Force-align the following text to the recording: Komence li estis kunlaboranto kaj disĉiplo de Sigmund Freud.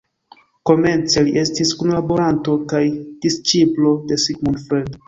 Komence 0.69 1.23
li 1.27 1.35
estis 1.43 1.75
kunlaboranto 1.83 2.59
kaj 2.73 2.83
disĉiplo 3.29 3.97
de 4.11 4.23
Sigmund 4.27 4.69
Freud. 4.69 4.95